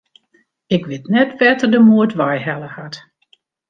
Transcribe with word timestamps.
Ik 0.75 0.83
wit 0.89 1.05
net 1.13 1.29
wêr't 1.39 1.63
er 1.65 1.71
de 1.73 1.81
moed 1.89 2.11
wei 2.19 2.37
helle 2.45 2.69
hat. 2.77 2.95